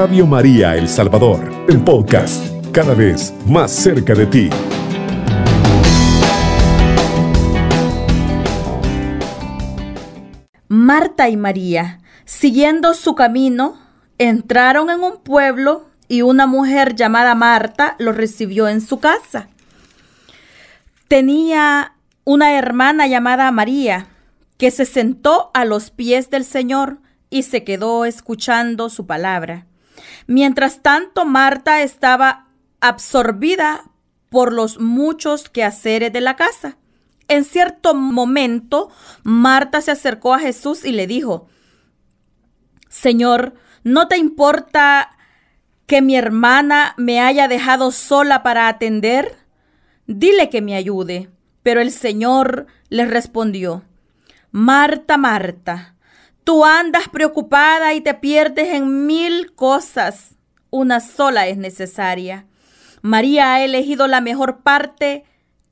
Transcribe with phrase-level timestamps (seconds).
[0.00, 4.48] Radio María El Salvador, el podcast, cada vez más cerca de ti.
[10.68, 13.78] Marta y María, siguiendo su camino,
[14.16, 19.50] entraron en un pueblo y una mujer llamada Marta los recibió en su casa.
[21.08, 21.92] Tenía
[22.24, 24.06] una hermana llamada María
[24.56, 29.66] que se sentó a los pies del Señor y se quedó escuchando su palabra.
[30.26, 32.48] Mientras tanto, Marta estaba
[32.80, 33.84] absorbida
[34.28, 36.76] por los muchos quehaceres de la casa.
[37.28, 38.90] En cierto momento,
[39.22, 41.48] Marta se acercó a Jesús y le dijo,
[42.88, 43.54] Señor,
[43.84, 45.16] ¿no te importa
[45.86, 49.36] que mi hermana me haya dejado sola para atender?
[50.06, 51.30] Dile que me ayude.
[51.62, 53.84] Pero el Señor le respondió,
[54.50, 55.94] Marta, Marta,
[56.44, 60.36] tú andas preocupada y te pierdes en mil cosas.
[60.70, 62.46] Una sola es necesaria.
[63.02, 65.24] María ha elegido la mejor parte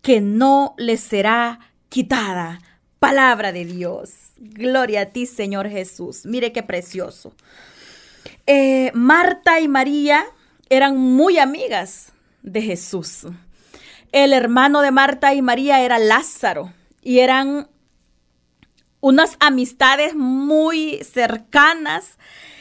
[0.03, 2.61] que no le será quitada.
[2.99, 4.33] Palabra de Dios.
[4.39, 6.25] Gloria a ti, Señor Jesús.
[6.25, 7.33] Mire qué precioso.
[8.47, 10.25] Eh, Marta y María
[10.69, 13.27] eran muy amigas de Jesús.
[14.13, 16.73] El hermano de Marta y María era Lázaro
[17.03, 17.69] y eran
[19.01, 22.19] unas amistades muy cercanas.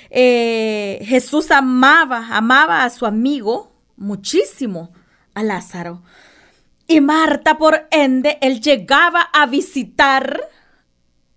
[0.10, 4.92] Eh, Jesús amaba, amaba a su amigo muchísimo,
[5.34, 6.04] a Lázaro.
[6.88, 10.42] Y Marta, por ende, él llegaba a visitar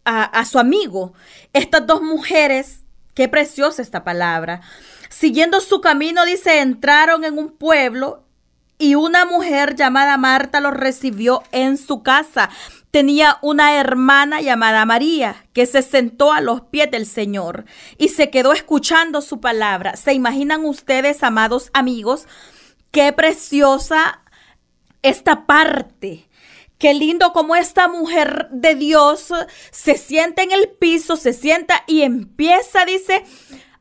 [0.05, 1.13] a, su amigo.
[1.53, 2.85] Estas dos mujeres,
[3.15, 4.61] qué preciosa esta palabra.
[5.09, 8.25] Siguiendo su camino, dice, entraron en un pueblo
[8.81, 12.51] y una mujer llamada Marta los recibió en su casa.
[12.91, 17.67] Tenía una hermana llamada María que se sentó a los pies del Señor
[17.99, 19.95] y se quedó escuchando su palabra.
[19.97, 22.27] ¿Se imaginan ustedes, amados amigos,
[22.91, 24.23] qué preciosa
[25.03, 26.27] esta parte.
[26.79, 29.29] Qué lindo como esta mujer de Dios
[29.71, 33.23] se sienta en el piso, se sienta y empieza, dice,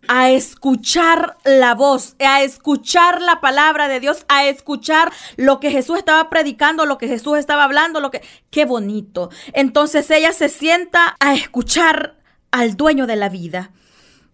[0.08, 5.98] a escuchar la voz, a escuchar la palabra de Dios, a escuchar lo que Jesús
[5.98, 9.30] estaba predicando, lo que Jesús estaba hablando, lo que qué bonito.
[9.54, 12.16] Entonces ella se sienta a escuchar
[12.52, 13.72] al dueño de la vida.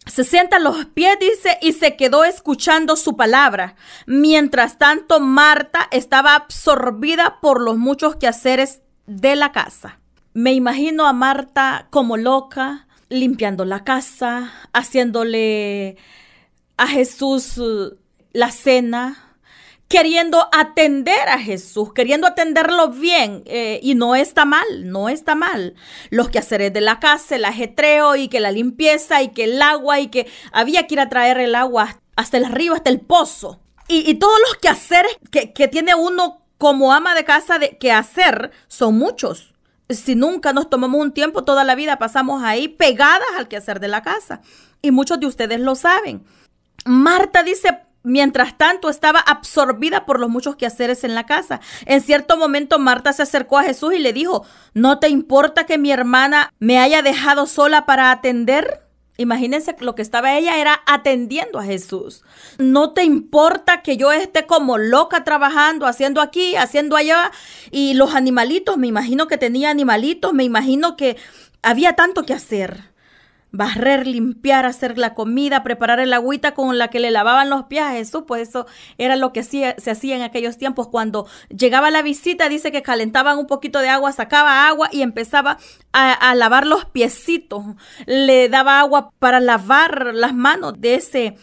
[0.05, 3.75] Se sienta a los pies, dice, y se quedó escuchando su palabra.
[4.05, 9.99] Mientras tanto, Marta estaba absorbida por los muchos quehaceres de la casa.
[10.33, 15.97] Me imagino a Marta como loca, limpiando la casa, haciéndole
[16.77, 17.97] a Jesús uh,
[18.33, 19.25] la cena,
[19.87, 23.43] queriendo atender a Jesús, queriendo atenderlo bien.
[23.45, 25.75] Eh, y no está mal, no está mal.
[26.09, 29.99] Los quehaceres de la casa, el ajetreo y que la limpieza y que el agua
[29.99, 33.61] y que había que ir a traer el agua hasta el río, hasta el pozo.
[33.87, 38.51] Y, todos los quehaceres que, que tiene uno como ama de casa de que hacer
[38.67, 39.54] son muchos.
[39.89, 43.87] Si nunca nos tomamos un tiempo, toda la vida pasamos ahí pegadas al quehacer de
[43.87, 44.41] la casa.
[44.81, 46.25] Y muchos de ustedes lo saben.
[46.85, 51.59] Marta dice, Mientras tanto, estaba absorbida por los muchos quehaceres en la casa.
[51.87, 55.79] En cierto momento, Marta se acercó a Jesús y le dijo, ¿no te importa que
[55.79, 58.84] mi hermana me haya dejado sola para atender?
[59.17, 62.23] Imagínense lo que estaba ella era atendiendo a Jesús.
[62.57, 67.31] No te importa que yo esté como loca trabajando, haciendo aquí, haciendo allá.
[67.71, 71.15] Y los animalitos, me imagino que tenía animalitos, me imagino que
[71.61, 72.94] había tanto que hacer
[73.55, 77.83] barrer, limpiar, hacer la comida, preparar el agüita con la que le lavaban los pies
[77.83, 78.65] a Jesús, pues eso
[78.97, 80.87] era lo que se hacía en aquellos tiempos.
[80.87, 85.57] Cuando llegaba la visita, dice que calentaban un poquito de agua, sacaba agua y empezaba
[85.93, 87.63] a, a lavar los piecitos.
[88.05, 91.35] Le daba agua para lavar las manos de ese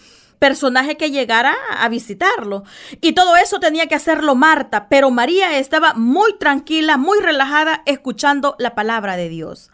[0.43, 2.65] personaje que llegara a visitarlo.
[3.01, 8.57] Y todo eso tenía que hacerlo Marta, pero María estaba muy tranquila, muy relajada, escuchando
[8.59, 9.71] la palabra de Dios.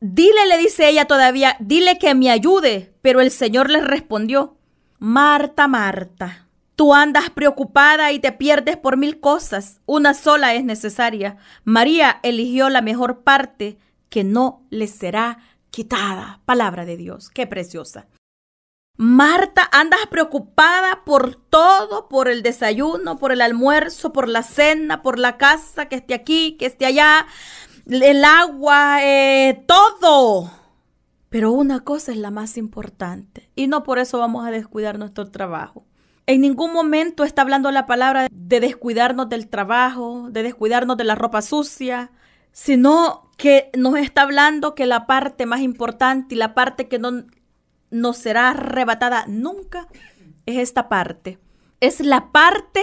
[0.00, 2.94] Dile, le dice ella todavía, dile que me ayude.
[3.02, 4.56] Pero el Señor le respondió,
[4.98, 6.46] Marta, Marta,
[6.76, 9.80] tú andas preocupada y te pierdes por mil cosas.
[9.86, 11.36] Una sola es necesaria.
[11.64, 13.78] María eligió la mejor parte
[14.08, 15.38] que no le será
[15.70, 16.40] quitada.
[16.44, 18.06] Palabra de Dios, qué preciosa.
[19.00, 25.20] Marta, andas preocupada por todo, por el desayuno, por el almuerzo, por la cena, por
[25.20, 27.28] la casa, que esté aquí, que esté allá
[27.88, 30.50] el agua, eh, todo.
[31.30, 35.30] Pero una cosa es la más importante y no por eso vamos a descuidar nuestro
[35.30, 35.84] trabajo.
[36.26, 41.14] En ningún momento está hablando la palabra de descuidarnos del trabajo, de descuidarnos de la
[41.14, 42.10] ropa sucia,
[42.52, 47.24] sino que nos está hablando que la parte más importante y la parte que no
[47.90, 49.88] nos será arrebatada nunca
[50.46, 51.38] es esta parte.
[51.80, 52.82] Es la parte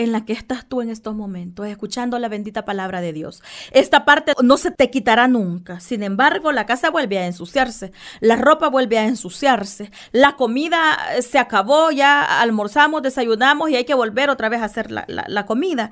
[0.00, 3.42] en la que estás tú en estos momentos, escuchando la bendita palabra de Dios.
[3.70, 5.78] Esta parte no se te quitará nunca.
[5.78, 11.38] Sin embargo, la casa vuelve a ensuciarse, la ropa vuelve a ensuciarse, la comida se
[11.38, 15.90] acabó, ya almorzamos, desayunamos y hay que volver otra vez a hacer la, la comida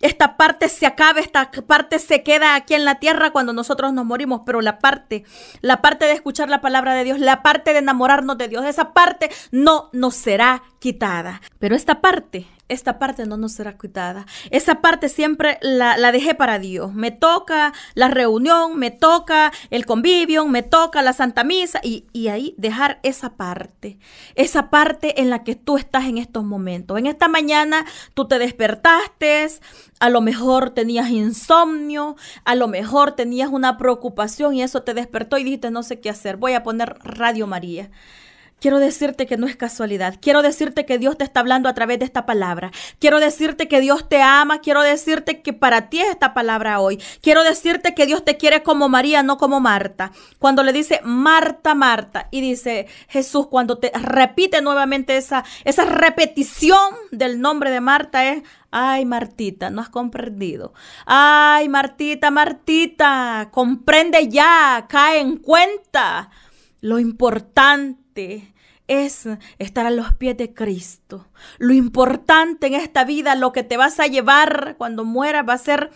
[0.00, 4.04] esta parte se acaba, esta parte se queda aquí en la tierra cuando nosotros nos
[4.04, 5.24] morimos, pero la parte,
[5.60, 8.92] la parte de escuchar la palabra de Dios, la parte de enamorarnos de Dios, esa
[8.92, 11.40] parte no nos será quitada.
[11.58, 14.26] Pero esta parte, esta parte no nos será quitada.
[14.50, 16.94] Esa parte siempre la, la, dejé para Dios.
[16.94, 22.28] Me toca la reunión, me toca el convivio, me toca la Santa Misa y, y,
[22.28, 23.98] ahí dejar esa parte.
[24.34, 26.98] Esa parte en la que tú estás en estos momentos.
[26.98, 29.28] En esta mañana tú te despertaste,
[30.00, 35.38] a lo mejor tenías insomnio, a lo mejor tenías una preocupación y eso te despertó
[35.38, 36.36] y dijiste no sé qué hacer.
[36.36, 37.90] Voy a poner Radio María.
[38.60, 40.16] Quiero decirte que no es casualidad.
[40.20, 42.72] Quiero decirte que Dios te está hablando a través de esta palabra.
[42.98, 44.60] Quiero decirte que Dios te ama.
[44.60, 47.00] Quiero decirte que para ti es esta palabra hoy.
[47.22, 50.10] Quiero decirte que Dios te quiere como María, no como Marta.
[50.38, 56.94] Cuando le dice Marta, Marta, y dice Jesús, cuando te repite nuevamente esa, esa repetición
[57.12, 60.74] del nombre de Marta es, Ay, Martita, no has comprendido.
[61.06, 66.28] Ay, Martita, Martita, comprende ya, cae en cuenta
[66.80, 67.97] lo importante
[68.88, 69.28] es
[69.58, 71.28] estar a los pies de Cristo.
[71.58, 75.58] Lo importante en esta vida, lo que te vas a llevar cuando mueras, va a
[75.58, 75.90] ser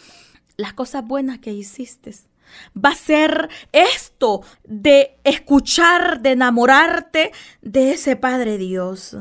[0.56, 2.14] las cosas buenas que hiciste.
[2.76, 7.32] Va a ser esto de escuchar, de enamorarte
[7.62, 9.16] de ese Padre Dios.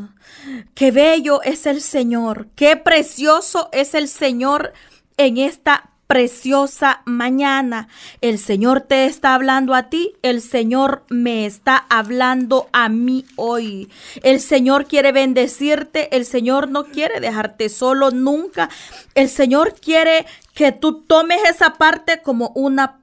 [0.75, 4.73] Qué bello es el Señor, qué precioso es el Señor
[5.15, 7.87] en esta preciosa mañana.
[8.19, 13.89] El Señor te está hablando a ti, el Señor me está hablando a mí hoy.
[14.21, 18.69] El Señor quiere bendecirte, el Señor no quiere dejarte solo nunca.
[19.15, 22.99] El Señor quiere que tú tomes esa parte como una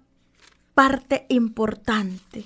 [0.74, 2.44] parte importante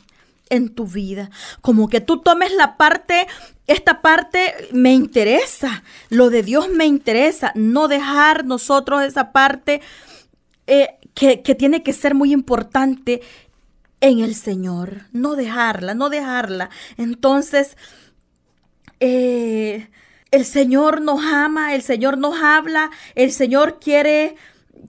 [0.49, 1.31] en tu vida.
[1.61, 3.27] Como que tú tomes la parte,
[3.67, 9.81] esta parte me interesa, lo de Dios me interesa, no dejar nosotros esa parte
[10.67, 13.21] eh, que, tiene que ser muy importante
[14.01, 15.07] en el Señor.
[15.13, 16.71] No dejarla, no dejarla.
[16.97, 17.77] Entonces,
[19.01, 19.89] eh,
[20.31, 24.37] el Señor nos ama, el Señor nos habla, el Señor quiere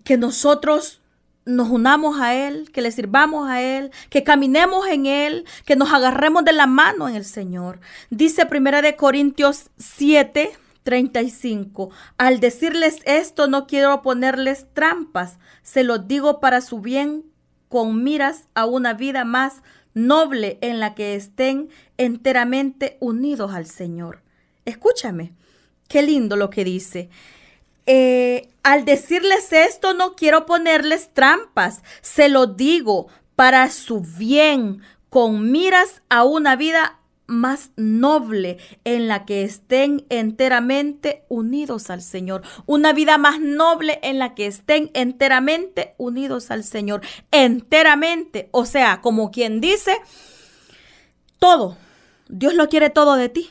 [0.03, 1.01] que nosotros
[1.45, 5.91] nos unamos a Él, que le sirvamos a Él, que caminemos en Él, que nos
[5.91, 7.79] agarremos de la mano en el Señor.
[8.09, 10.51] Dice Primera de Corintios 7,
[10.83, 11.89] 35.
[12.17, 17.25] Al decirles esto no quiero ponerles trampas, se lo digo para su bien
[17.69, 19.63] con miras a una vida más
[19.93, 24.21] noble en la que estén enteramente unidos al Señor.
[24.65, 25.33] Escúchame,
[25.87, 27.09] qué lindo lo que dice.
[27.85, 35.51] Eh, al decirles esto no quiero ponerles trampas, se lo digo para su bien, con
[35.51, 36.99] miras a una vida
[37.33, 42.43] más noble en la que estén enteramente unidos al Señor.
[42.65, 47.01] Una vida más noble en la que estén enteramente unidos al Señor.
[47.31, 48.49] Enteramente.
[48.51, 49.99] O sea, como quien dice,
[51.39, 51.77] todo.
[52.29, 53.49] Dios lo quiere todo de ti.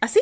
[0.00, 0.20] Así.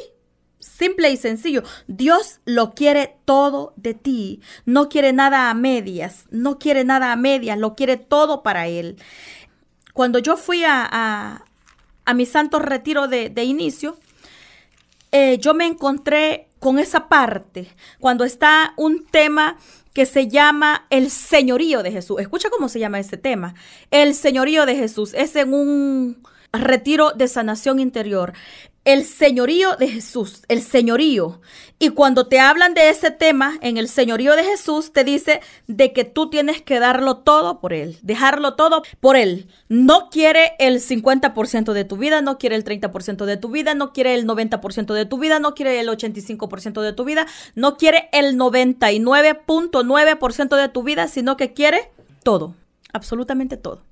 [0.59, 1.62] Simple y sencillo.
[1.87, 4.40] Dios lo quiere todo de ti.
[4.64, 6.25] No quiere nada a medias.
[6.30, 7.59] No quiere nada a medias.
[7.59, 8.97] Lo quiere todo para Él.
[9.92, 11.45] Cuando yo fui a, a
[12.12, 13.96] mi santo retiro de, inicio,
[15.12, 17.68] eh, yo me encontré con esa parte,
[18.00, 19.56] cuando está un tema
[19.94, 22.20] que se llama el señorío de Jesús.
[22.20, 23.54] Escucha cómo se llama ese tema.
[23.90, 28.32] El señorío de Jesús es en un retiro de sanación interior
[28.85, 31.41] el señorío de Jesús, el señorío.
[31.79, 35.93] Y cuando te hablan de ese tema en el señorío de Jesús, te dice de
[35.93, 39.49] que tú tienes que darlo todo por Él, dejarlo todo por Él.
[39.69, 43.93] No quiere el 50% de tu vida, no quiere el 30% de tu vida, no
[43.93, 48.09] quiere el 90% de tu vida, no quiere el 85% de tu vida, no quiere
[48.12, 51.91] el 99.9% de tu vida, sino que quiere
[52.23, 52.55] todo,
[52.93, 53.83] absolutamente todo.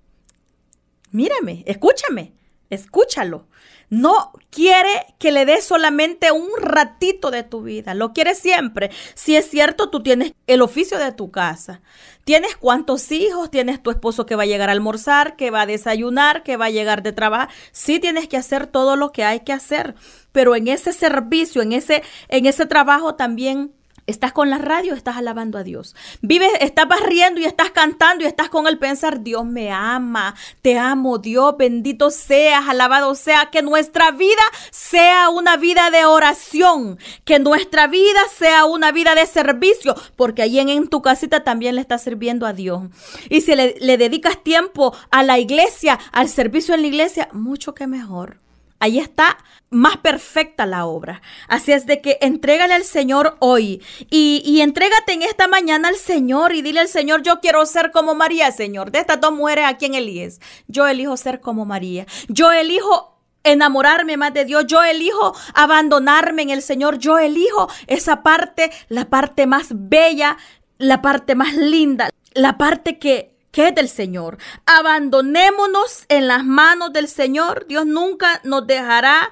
[1.11, 2.33] Mírame, escúchame,
[2.75, 3.47] escúchalo.
[3.91, 8.91] No quiere que le des solamente un ratito de tu vida, lo quiere siempre.
[9.15, 11.83] Si es cierto, tú tienes el oficio de tu casa.
[12.25, 15.67] Tienes cuántos hijos, tienes tu esposo que va a llegar a almorzar, que va a
[15.67, 17.51] desayunar, que va a llegar de trabajar.
[17.73, 19.95] Sí tienes que hacer todo lo que hay que hacer,
[20.33, 23.75] pero en ese servicio, en ese en ese trabajo también
[24.13, 25.97] Estás con la radio, estás alabando a Dios.
[26.21, 30.77] Vives, estás barriendo y estás cantando y estás con el pensar, Dios me ama, te
[30.77, 37.39] amo, Dios, bendito seas, alabado sea, que nuestra vida sea una vida de oración, que
[37.39, 42.03] nuestra vida sea una vida de servicio, porque ahí en, tu casita también le estás
[42.03, 42.83] sirviendo a Dios.
[43.31, 47.75] Y si le, le dedicas tiempo a la iglesia, al servicio en la iglesia, mucho
[47.75, 48.42] que mejor.
[48.83, 49.39] Ahí está
[49.71, 51.23] más perfecta la obra.
[51.47, 56.53] Así es de que entrégale al Señor hoy y, entrégate en esta mañana al Señor
[56.53, 58.91] y dile al Señor, yo quiero ser como María, Señor.
[58.91, 60.41] De estas dos mujeres, ¿a quién eliges?
[60.67, 62.07] Yo elijo ser como María.
[62.27, 64.67] Yo elijo enamorarme más de Dios.
[64.67, 66.99] Yo elijo abandonarme en el Señor.
[66.99, 70.39] Yo elijo esa parte, la parte más bella,
[70.79, 74.39] la parte más linda, la parte que que es del Señor.
[74.67, 77.67] Abandonémonos en las manos del Señor.
[77.69, 79.31] Dios nunca nos dejará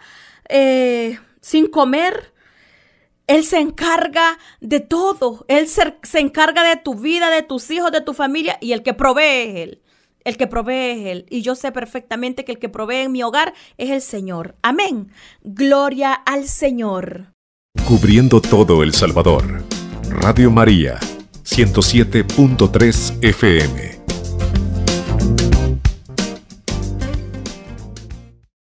[0.49, 2.33] eh, sin comer.
[3.27, 5.45] Él se encarga de todo.
[5.49, 8.59] Él se, se, encarga de tu vida, de tus hijos, de tu familia.
[8.61, 9.83] Y el que provee es Él.
[10.25, 11.27] El que provee es Él.
[11.31, 14.57] Y yo sé perfectamente que el que provee en mi hogar es el Señor.
[14.63, 15.11] Amén.
[15.43, 17.33] Gloria al Señor.
[17.87, 19.63] Cubriendo todo El Salvador.
[20.11, 20.99] Radio María,
[21.45, 24.00] 107.3 FM.